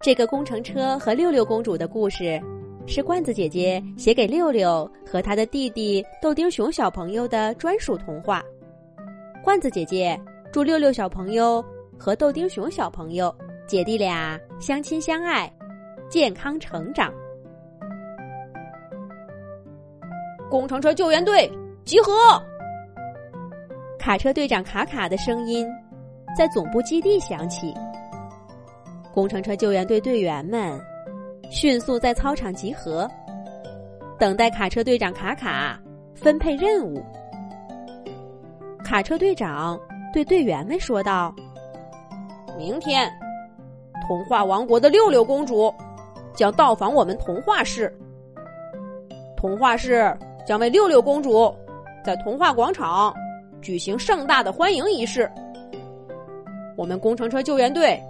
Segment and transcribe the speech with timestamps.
[0.00, 2.40] 这个工程车和六六公主的故事，
[2.86, 8.40] 是罐子姐姐写给六六和他的弟弟豆丁熊小朋友的专属童话。
[9.42, 10.16] 罐子姐姐
[10.52, 11.64] 祝六六小朋友
[11.98, 13.34] 和豆丁熊小朋友
[13.66, 15.52] 姐弟俩相亲相爱，
[16.08, 17.12] 健康成长。
[20.48, 21.50] 工程车救援队
[21.84, 22.12] 集合！
[23.98, 25.66] 卡车队长卡卡的声音
[26.36, 27.74] 在总部基地响起。
[29.18, 30.80] 工程车救援队队员们
[31.50, 33.10] 迅速在操场集合，
[34.16, 35.76] 等待卡车队长卡卡
[36.14, 37.04] 分配任务。
[38.84, 39.76] 卡车队长
[40.12, 41.34] 对队员们说道
[42.56, 43.12] ：“明天，
[44.06, 45.74] 童话王国的六六公主
[46.32, 47.92] 将到访我们童话市。
[49.36, 51.52] 童话市将为六六公主
[52.04, 53.12] 在童话广场
[53.60, 55.28] 举行盛大的欢迎仪式。
[56.76, 58.00] 我们工程车救援队。”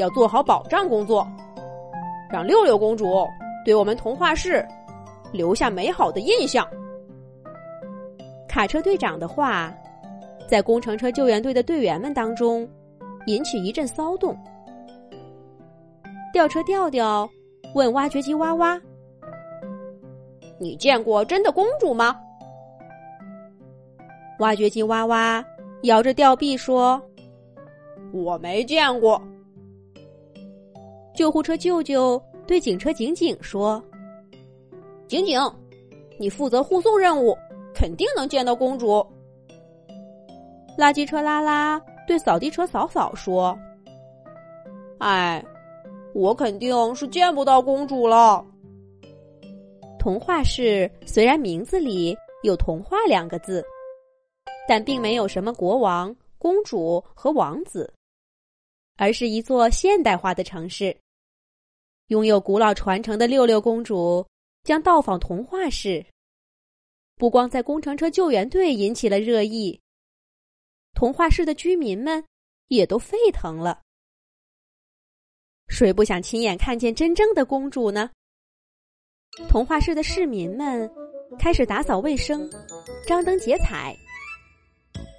[0.00, 1.30] 要做好保障工作，
[2.30, 3.28] 让六六公主
[3.64, 4.66] 对我们童话市
[5.30, 6.66] 留下美好的印象。
[8.48, 9.72] 卡车队长的话，
[10.48, 12.68] 在工程车救援队的队员们当中
[13.26, 14.36] 引起一阵骚动。
[16.32, 17.28] 吊车调调
[17.74, 18.80] 问挖掘机哇哇
[20.58, 22.18] ：“你见过真的公主吗？”
[24.40, 25.44] 挖掘机哇哇
[25.82, 27.00] 摇着吊臂说
[28.12, 29.20] ：“我没见过。”
[31.20, 33.84] 救护车舅舅对警车警警说
[35.06, 35.38] ：“警警，
[36.18, 37.36] 你负责护送任务，
[37.74, 39.06] 肯定能见到公主。”
[40.78, 43.54] 垃圾车拉拉对扫地车扫扫说
[44.96, 45.44] ：“哎，
[46.14, 48.42] 我肯定是见不到公主了。”
[50.00, 53.62] 童话市虽然名字里有“童话”两个字，
[54.66, 57.92] 但并没有什么国王、公主和王子。
[58.96, 60.94] 而是一座现代化的城市。
[62.10, 64.26] 拥有古老传承的六六公主
[64.64, 66.04] 将到访童话市，
[67.14, 69.80] 不光在工程车救援队引起了热议，
[70.92, 72.24] 童话市的居民们
[72.66, 73.80] 也都沸腾了。
[75.68, 78.10] 谁不想亲眼看见真正的公主呢？
[79.48, 80.90] 童话市的市民们
[81.38, 82.50] 开始打扫卫生、
[83.06, 83.96] 张灯结彩、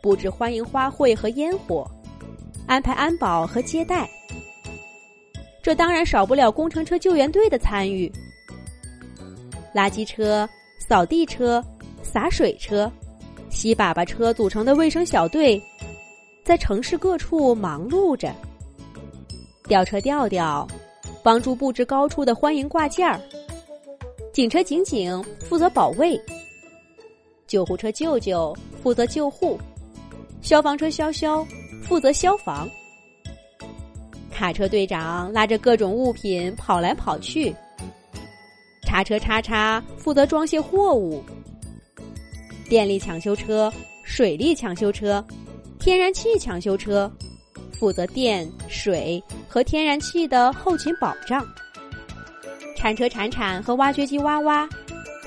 [0.04, 1.90] 布置欢迎花卉和烟火。
[2.68, 4.10] 安排安保和接待，
[5.62, 8.12] 这当然少不了工程车救援队的参与。
[9.74, 10.48] 垃圾车、
[10.80, 11.64] 扫地车、
[12.02, 12.92] 洒水车、
[13.50, 15.62] 吸粑粑车组成的卫生小队，
[16.44, 18.34] 在城市各处忙碌着。
[19.68, 20.68] 吊车调调
[21.24, 23.20] 帮助布置高处的欢迎挂件儿，
[24.34, 26.20] 警车警警负责保卫，
[27.48, 29.58] 救护车舅舅负责救护，
[30.42, 31.46] 消防车潇潇。
[31.84, 32.70] 负责消防，
[34.42, 37.56] 卡车队长拉着各种物品跑来跑去。
[38.82, 41.24] 叉车叉叉负责装卸货物，
[42.68, 43.72] 电力抢修车、
[44.04, 45.24] 水利抢修车、
[45.80, 47.10] 天然气抢修车
[47.72, 51.48] 负责电、水和天然气的后勤保障。
[52.76, 54.68] 铲车铲铲和挖掘机挖挖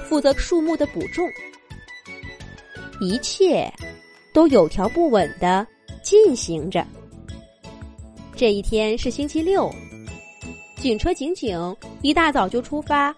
[0.08, 1.24] 负责树木的补种。
[3.00, 3.72] 一切
[4.32, 5.64] 都有条不紊的。
[6.02, 6.86] 进行着。
[8.36, 9.72] 这一天是星期六，
[10.78, 13.14] 警车警警一大早就出发，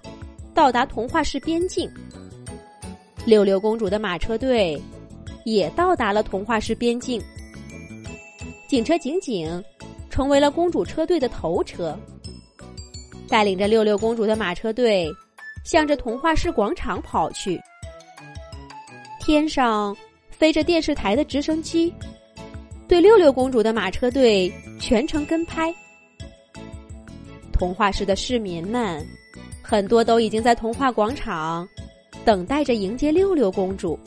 [0.53, 1.91] 到达童话市边境。
[3.25, 4.79] 六六公主的马车队
[5.47, 7.21] 也到达了童话市边境。
[8.69, 9.65] 警车警警
[10.11, 11.99] 成为了公主车队的头车，
[13.27, 15.11] 带领着六六公主的马车队
[15.65, 17.59] 向着童话市广场跑去。
[19.19, 19.97] 天上
[20.29, 21.91] 飞着电视台的直升机。
[22.89, 25.75] 对六六公主的马车队全程跟拍。
[27.53, 29.05] 童话市的市民们，
[29.63, 31.69] 很多都已经在童话广场
[32.25, 33.99] 等待着迎接六六公主。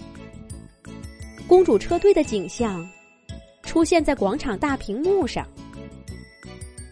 [1.48, 2.88] 公主车队的景象
[3.64, 5.46] 出现在广场大屏幕上。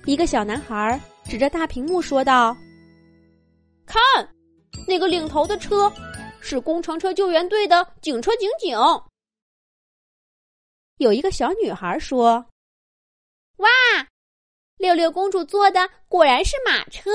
[0.05, 2.55] 一个小男孩指着大屏幕说道
[3.85, 3.99] ：“看，
[4.87, 5.91] 那个领头的车
[6.39, 8.77] 是工程车救援队的警车警警。”
[10.97, 12.45] 有一个小女孩说
[13.57, 13.67] ：“哇，
[14.77, 17.11] 六六公主坐的果然是马车。”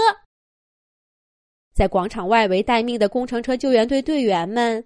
[1.74, 4.84] 在广场外围待命的工程车救援队队员们，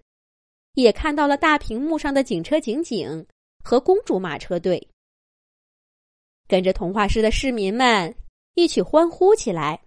[0.75, 3.27] 也看到了大屏幕上的警车警警
[3.63, 4.89] 和公主马车队，
[6.47, 8.15] 跟着童话市的市民们
[8.55, 9.83] 一起欢呼起来。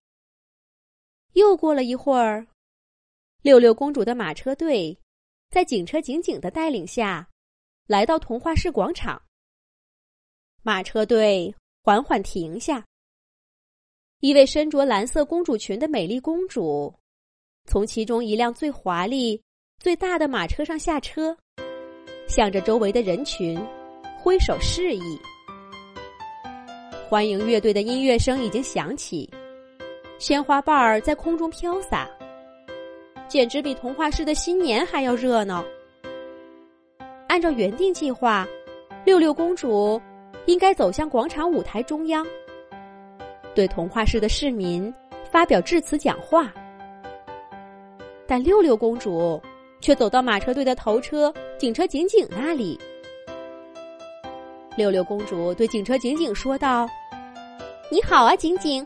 [1.34, 2.46] 又过了一会儿，
[3.42, 5.00] 六六公主的马车队
[5.50, 7.29] 在警车警警的带领下。
[7.90, 9.20] 来到童话市广场，
[10.62, 11.52] 马车队
[11.84, 12.86] 缓缓停下。
[14.20, 16.94] 一位身着蓝色公主裙的美丽公主，
[17.66, 19.42] 从其中一辆最华丽、
[19.80, 21.36] 最大的马车上下车，
[22.28, 23.60] 向着周围的人群
[24.22, 25.20] 挥手示意。
[27.10, 29.28] 欢迎乐队的音乐声已经响起，
[30.20, 32.08] 鲜花瓣儿在空中飘洒，
[33.28, 35.66] 简直比童话市的新年还要热闹。
[37.30, 38.46] 按照原定计划，
[39.06, 40.02] 六六公主
[40.48, 42.26] 应该走向广场舞台中央。
[43.54, 44.92] 对童话市的市民
[45.32, 46.52] 发表致辞讲话，
[48.26, 49.40] 但六六公主
[49.80, 52.80] 却走到马车队的头车警车警警那里。
[54.76, 56.90] 六六公主对警车警警说道
[57.92, 58.86] ：“你好啊，警警！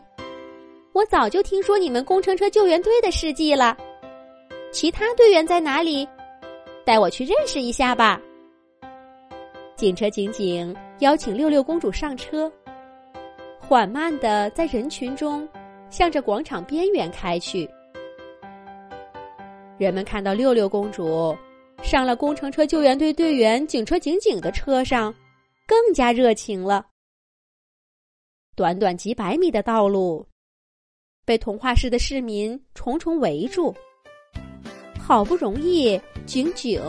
[0.92, 3.74] 我早就听说你们工程车救援队的事迹了。
[4.70, 6.06] 其他队员在哪里？
[6.84, 8.20] 带我去认识一下吧。”
[9.76, 12.50] 警车警警邀请六六公主上车。
[13.58, 15.48] 缓慢的在人群中，
[15.90, 17.68] 向着广场边缘开去。
[19.78, 21.36] 人们看到六六公主
[21.82, 25.12] 上了工程车救援队队员警车警警的车上，
[25.66, 26.86] 更加热情了。
[28.54, 30.24] 短短几百米的道路，
[31.24, 33.74] 被童话市的市民重重围住。
[35.00, 36.80] 好不容易，警警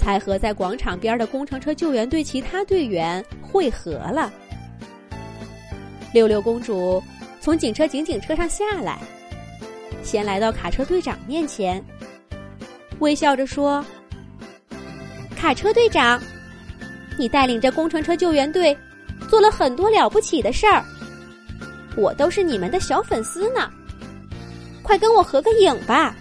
[0.00, 4.32] 才和在广场边的工程车救援队其他队员汇合了。
[6.14, 7.02] 六六公主
[7.38, 8.98] 从警车警警车上下来，
[10.02, 11.84] 先来到卡车队长面前，
[13.00, 13.84] 微笑着说
[15.36, 16.18] ：“卡车队长，
[17.18, 18.74] 你带领着工程车救援队
[19.28, 20.82] 做了很多了不起的事儿，
[21.94, 23.70] 我都是你们的小粉丝呢，
[24.82, 26.16] 快跟我合个影吧。”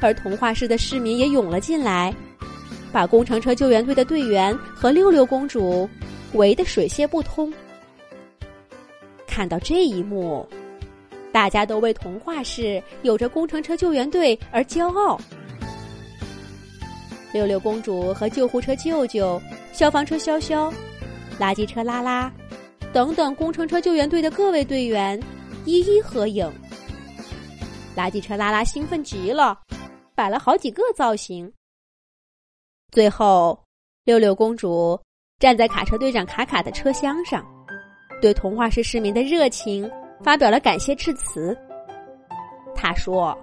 [0.00, 2.14] 而童话市的市民也涌了进来，
[2.90, 5.88] 把工程车救援队的队员和六六公主
[6.32, 7.52] 围得水泄不通。
[9.26, 10.46] 看到这一幕，
[11.32, 15.20] 大家都为童话市有着工程车救援队而骄傲。
[17.32, 19.40] 六六公主和救护车舅舅、
[19.72, 20.72] 消防车潇潇、
[21.38, 22.32] 垃圾车拉拉
[22.92, 25.20] 等等工程车救援队的各位队员
[25.64, 26.50] 一一合影。
[27.96, 29.56] 垃圾车拉拉兴奋极了，
[30.14, 31.52] 摆了好几个造型。
[32.90, 33.58] 最后，
[34.04, 35.00] 六六公主
[35.38, 37.44] 站在卡车队长卡卡的车厢上。
[38.20, 39.90] 对童话市市民的热情
[40.22, 41.56] 发表了感谢致辞。
[42.74, 43.36] 他说：“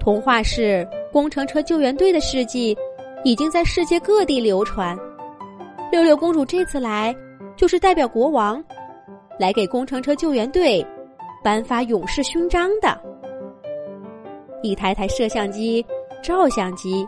[0.00, 2.76] 童话市工程车救援队的事迹
[3.22, 4.98] 已经在世界各地流传。
[5.92, 7.14] 六六公主这次来，
[7.56, 8.62] 就是代表国王
[9.38, 10.84] 来给工程车救援队
[11.44, 13.13] 颁发勇士勋章的。
[14.64, 15.84] 一台台摄像机、
[16.22, 17.06] 照相机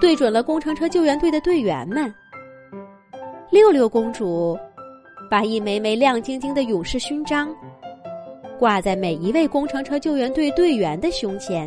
[0.00, 2.12] 对准了工程车救援队的队员们。
[3.50, 4.58] 六六公主。”
[5.30, 7.54] 把一枚枚亮晶晶的勇士勋章
[8.58, 11.64] 挂在每一位工程车救援队队员的胸前。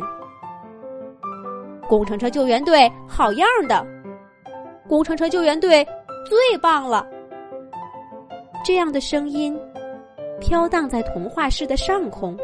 [1.88, 3.86] 工程车救援队好样的！
[4.86, 5.82] 工程车救援队
[6.28, 7.06] 最棒了！
[8.62, 9.58] 这样的声音
[10.42, 12.36] 飘荡在童话市的上空，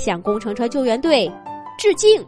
[0.00, 1.30] 向工程车救援队
[1.78, 2.26] 致敬。